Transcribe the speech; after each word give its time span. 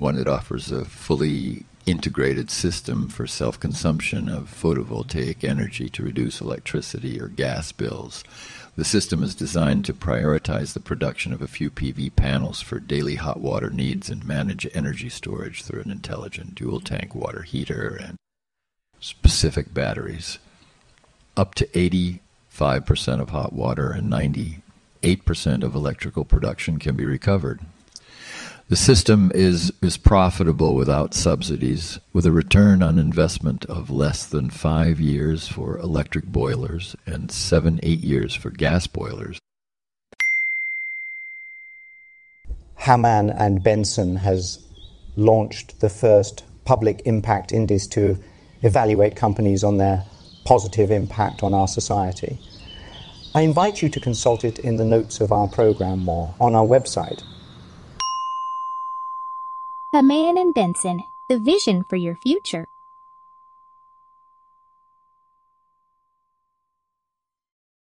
Wanit 0.00 0.28
offers 0.28 0.70
a 0.70 0.84
fully 0.84 1.64
integrated 1.84 2.50
system 2.50 3.08
for 3.08 3.26
self 3.26 3.58
consumption 3.58 4.28
of 4.28 4.54
photovoltaic 4.54 5.42
energy 5.42 5.88
to 5.88 6.04
reduce 6.04 6.40
electricity 6.40 7.20
or 7.20 7.28
gas 7.28 7.72
bills. 7.72 8.22
The 8.76 8.84
system 8.84 9.24
is 9.24 9.34
designed 9.34 9.84
to 9.86 9.92
prioritize 9.92 10.72
the 10.72 10.80
production 10.80 11.32
of 11.32 11.42
a 11.42 11.48
few 11.48 11.68
PV 11.68 12.14
panels 12.14 12.60
for 12.60 12.78
daily 12.78 13.16
hot 13.16 13.40
water 13.40 13.70
needs 13.70 14.08
and 14.08 14.24
manage 14.24 14.68
energy 14.72 15.08
storage 15.08 15.64
through 15.64 15.82
an 15.82 15.90
intelligent 15.90 16.54
dual 16.54 16.78
tank 16.78 17.12
water 17.12 17.42
heater 17.42 17.98
and 18.00 18.16
specific 19.00 19.74
batteries. 19.74 20.38
Up 21.36 21.56
to 21.56 21.66
85% 21.66 22.20
of 23.20 23.30
hot 23.30 23.52
water 23.52 23.90
and 23.90 24.12
98% 24.12 25.64
of 25.64 25.74
electrical 25.74 26.24
production 26.24 26.78
can 26.78 26.94
be 26.94 27.04
recovered. 27.04 27.60
The 28.68 28.76
system 28.76 29.32
is, 29.34 29.72
is 29.80 29.96
profitable 29.96 30.74
without 30.74 31.14
subsidies, 31.14 31.98
with 32.12 32.26
a 32.26 32.30
return 32.30 32.82
on 32.82 32.98
investment 32.98 33.64
of 33.64 33.88
less 33.88 34.26
than 34.26 34.50
five 34.50 35.00
years 35.00 35.48
for 35.48 35.78
electric 35.78 36.26
boilers 36.26 36.94
and 37.06 37.32
seven, 37.32 37.80
eight 37.82 38.00
years 38.00 38.34
for 38.34 38.50
gas 38.50 38.86
boilers. 38.86 39.38
Hamann 42.74 43.30
and 43.30 43.62
Benson 43.62 44.16
has 44.16 44.62
launched 45.16 45.80
the 45.80 45.88
first 45.88 46.44
public 46.66 47.00
impact 47.06 47.52
index 47.52 47.86
to 47.86 48.18
evaluate 48.60 49.16
companies 49.16 49.64
on 49.64 49.78
their 49.78 50.04
positive 50.44 50.90
impact 50.90 51.42
on 51.42 51.54
our 51.54 51.68
society. 51.68 52.38
I 53.34 53.40
invite 53.40 53.80
you 53.80 53.88
to 53.88 53.98
consult 53.98 54.44
it 54.44 54.58
in 54.58 54.76
the 54.76 54.84
notes 54.84 55.22
of 55.22 55.32
our 55.32 55.48
program 55.48 56.06
or 56.06 56.34
on 56.38 56.54
our 56.54 56.66
website. 56.66 57.22
Hamann 59.90 60.36
and 60.36 60.52
Benson, 60.52 61.04
the 61.28 61.38
vision 61.38 61.82
for 61.82 61.96
your 61.96 62.14
future. 62.14 62.68